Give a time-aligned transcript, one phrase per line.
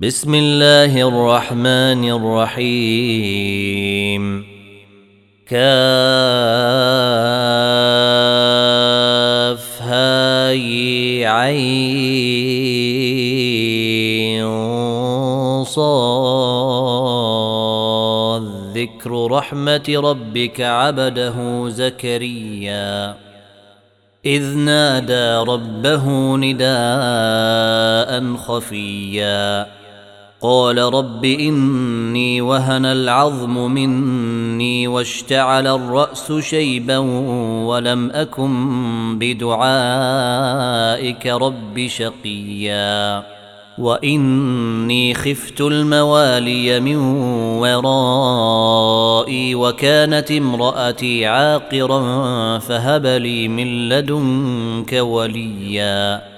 [0.00, 3.64] بسم الله الرحمن الرحيم.
[5.46, 5.58] كاف
[9.82, 11.64] هاي عين
[15.64, 15.98] صاد.
[18.74, 23.16] ذكر رحمة ربك عبده زكريا.
[24.26, 29.77] إذ نادى ربه نداء خفيا.
[30.42, 36.98] قال رب إني وهن العظم مني واشتعل الرأس شيبا
[37.66, 43.22] ولم أكن بدعائك رب شقيا.
[43.78, 46.96] وإني خفت الموالي من
[47.58, 56.37] ورائي وكانت امرأتي عاقرا فهب لي من لدنك وليا.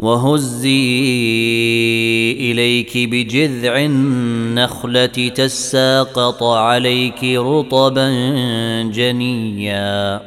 [0.00, 1.02] وهزي
[2.32, 8.10] إليك بجذع النخلة تساقط عليك رطبا
[8.82, 10.20] جنيا.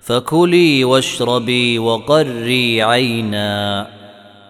[0.00, 3.86] فكلي واشربي وقري عينا.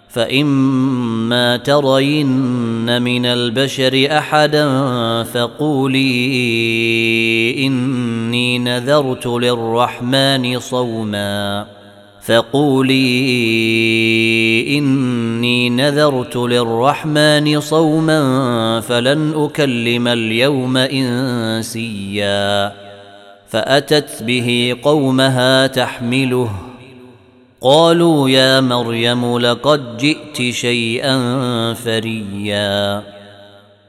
[0.08, 4.66] فإما ترين من البشر أحدا
[5.22, 6.16] فقولي
[7.66, 11.66] إني نذرت للرحمن صوما.
[12.22, 12.98] فقولي
[14.78, 22.72] إني نذرت للرحمن صوما فلن أكلم اليوم إنسيا
[23.48, 26.50] فأتت به قومها تحمله
[27.60, 31.16] قالوا يا مريم لقد جئت شيئا
[31.74, 33.02] فريا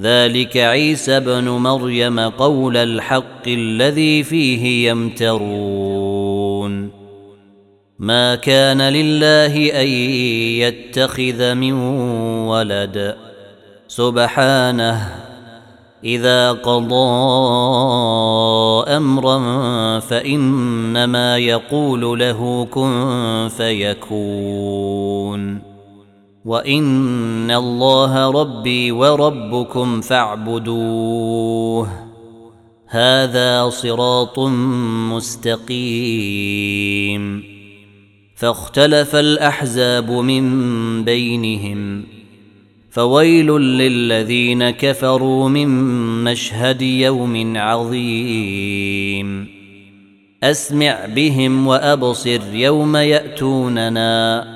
[0.00, 6.90] ذلك عيسى ابن مريم قول الحق الذي فيه يمترون.
[7.98, 9.86] ما كان لله أن
[10.60, 11.72] يتخذ من
[12.48, 13.16] ولد.
[13.88, 15.14] سبحانه
[16.04, 17.06] إذا قضى
[18.96, 19.38] أمرا
[20.00, 25.65] فإنما يقول له كن فيكون.
[26.46, 31.88] وان الله ربي وربكم فاعبدوه.
[32.88, 34.38] هذا صراط
[35.12, 37.42] مستقيم.
[38.36, 42.04] فاختلف الاحزاب من بينهم.
[42.90, 45.68] فويل للذين كفروا من
[46.24, 49.48] مشهد يوم عظيم.
[50.42, 54.55] اسمع بهم وابصر يوم ياتوننا.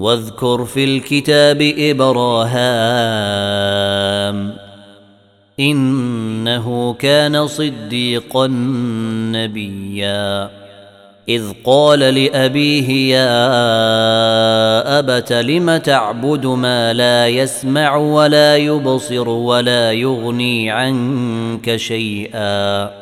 [0.00, 2.50] واذكر في الكتاب إبراهام
[5.60, 8.46] إنه كان صديقا
[9.32, 10.50] نبيا.
[11.28, 13.38] إذ قال لأبيه يا
[14.98, 22.99] أبت لم تعبد ما لا يسمع ولا يبصر ولا يغني عنك شيئا؟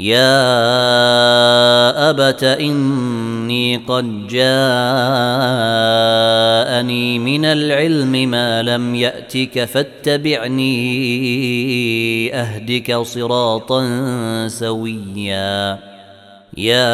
[0.00, 0.50] يا
[2.10, 4.38] ابت اني قد جاءني
[7.18, 10.70] من العلم ما لم ياتك فاتبعني
[12.34, 13.82] اهدك صراطا
[14.48, 15.78] سويا
[16.56, 16.86] يا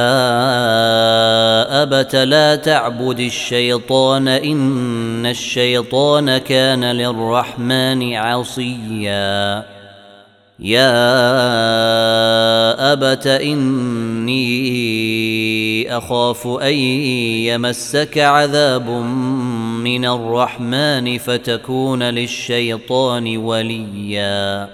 [1.83, 9.65] ابت لا تعبد الشيطان ان الشيطان كان للرحمن عصيا
[10.59, 10.93] يا
[12.93, 14.37] ابت اني
[15.97, 16.75] اخاف ان
[17.45, 18.91] يمسك عذاب
[19.85, 24.69] من الرحمن فتكون للشيطان وليا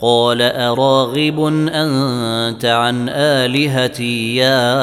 [0.00, 1.44] قال اراغب
[1.74, 4.78] انت عن الهتي يا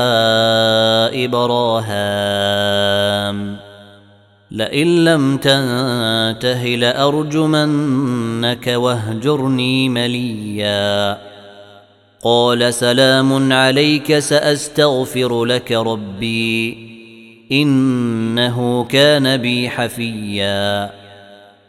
[1.25, 2.85] ابراهام
[4.55, 11.17] لئن لم تنته لأرجمنك واهجرني مليا.
[12.23, 16.77] قال سلام عليك سأستغفر لك ربي
[17.51, 21.04] إنه كان بي حفيا.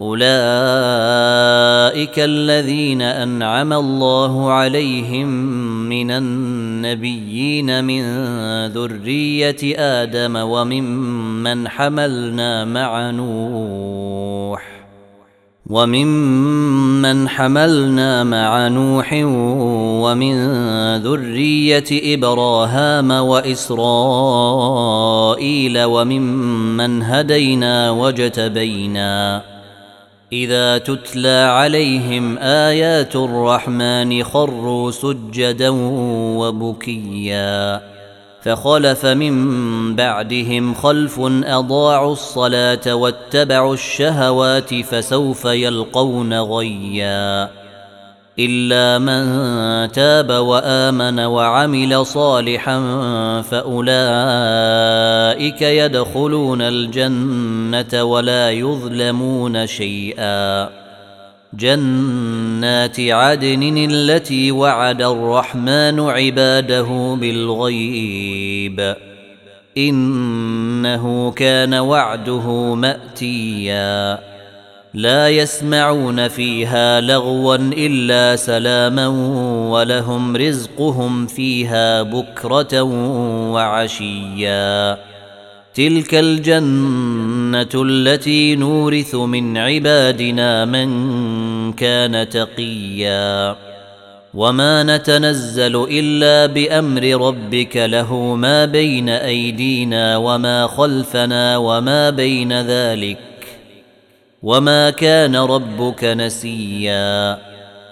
[0.00, 0.28] أولئك
[2.18, 5.28] الذين أنعم الله عليهم
[5.88, 8.02] من النبيين من
[8.66, 14.62] ذرية آدم وممن حملنا مع نوح
[15.66, 19.12] وممن حملنا مع نوح
[20.02, 20.56] ومن
[20.96, 23.84] ذرية إبراهام وإسرائيل
[25.84, 29.55] وممن هدينا واجتبينا
[30.32, 35.68] إذا تتلى عليهم آيات الرحمن خروا سجدا
[36.38, 37.82] وبكيا
[38.42, 47.50] فخلف من بعدهم خلف أضاعوا الصلاة واتبعوا الشهوات فسوف يلقون غيا
[48.38, 52.78] إلا من تاب وآمن وعمل صالحا
[53.42, 53.92] فأولئك
[55.62, 60.68] يدخلون الجنة ولا يظلمون شيئا.
[61.54, 68.94] جنات عدن التي وعد الرحمن عباده بالغيب.
[69.78, 74.35] إنه كان وعده مأتيا.
[74.96, 79.06] لا يسمعون فيها لغوا إلا سلاما
[79.70, 82.82] ولهم رزقهم فيها بكرة
[83.52, 84.98] وعشيا.
[85.74, 90.88] تلك الجنة التي نورث من عبادنا من
[91.72, 93.56] كان تقيا.
[94.34, 103.35] وما نتنزل إلا بأمر ربك له ما بين أيدينا وما خلفنا وما بين ذلك.
[104.42, 107.38] وما كان ربك نسيا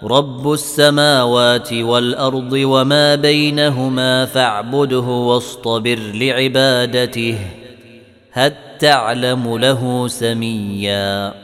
[0.03, 7.39] رب السماوات والارض وما بينهما فاعبده واصطبر لعبادته
[8.33, 11.35] هل تعلم له سميا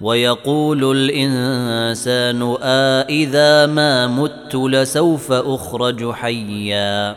[0.00, 7.16] ويقول الانسان آإذا ما مت لسوف اخرج حيا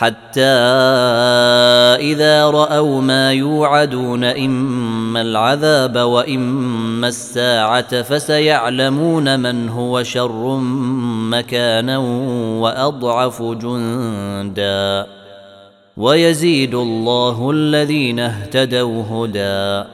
[0.00, 0.40] حتى
[2.00, 10.56] إذا رأوا ما يوعدون إما العذاب وإما الساعة فسيعلمون من هو شر
[11.30, 11.98] مكانا
[12.60, 15.06] وأضعف جندا.
[15.96, 19.88] ويزيد الله الذين اهتدوا هدى.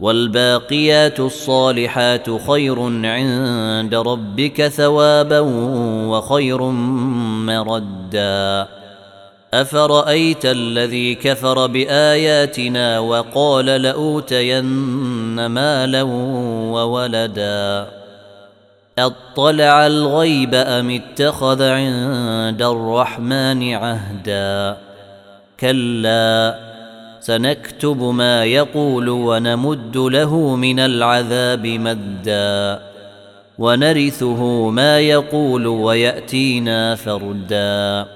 [0.00, 5.40] والباقيات الصالحات خير عند ربك ثوابا
[6.08, 6.62] وخير
[7.46, 8.75] مردا.
[9.54, 16.02] أفرأيت الذي كفر بآياتنا وقال لأوتين مالا
[16.72, 17.86] وولدا؟
[18.98, 24.76] أطلع الغيب أم اتخذ عند الرحمن عهدا؟
[25.60, 26.58] كلا
[27.20, 32.80] سنكتب ما يقول ونمد له من العذاب مدا.
[33.58, 38.15] ونرثه ما يقول ويأتينا فردا.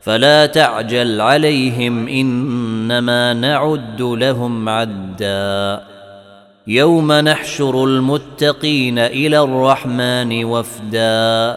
[0.00, 5.80] فلا تعجل عليهم إنما نعد لهم عدا.
[6.66, 11.56] يوم نحشر المتقين إلى الرحمن وفدا.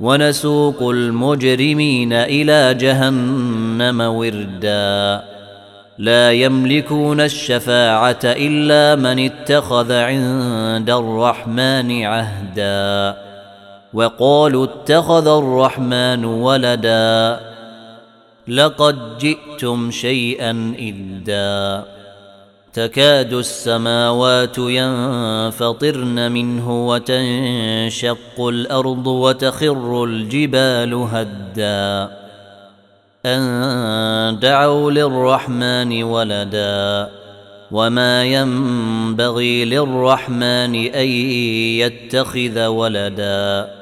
[0.00, 5.22] ونسوق المجرمين إلى جهنم وردا.
[5.98, 13.16] لا يملكون الشفاعة إلا من اتخذ عند الرحمن عهدا.
[13.94, 17.51] وقالوا اتخذ الرحمن ولدا.
[18.48, 21.84] لقد جئتم شيئا إدا.
[22.72, 32.10] تكاد السماوات ينفطرن منه وتنشق الأرض وتخر الجبال هدا.
[33.26, 37.10] أن دعوا للرحمن ولدا.
[37.70, 41.06] وما ينبغي للرحمن أن
[41.78, 43.81] يتخذ ولدا.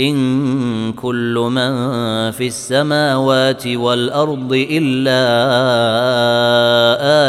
[0.00, 1.70] إن كل من
[2.30, 5.20] في السماوات والأرض إلا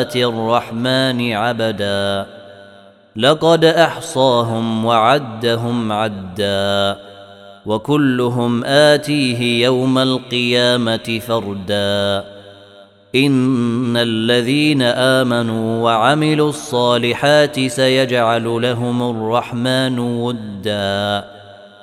[0.01, 2.25] آتي الرحمن عبدا.
[3.15, 6.97] لقد أحصاهم وعدهم عدا.
[7.65, 12.23] وكلهم آتيه يوم القيامة فردا.
[13.15, 21.38] إن الذين آمنوا وعملوا الصالحات سيجعل لهم الرحمن ودا.